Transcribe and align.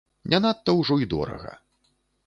Не 0.33 0.39
надта 0.45 0.75
ўжо 0.79 0.99
і 1.05 1.09
дорага. 1.15 1.57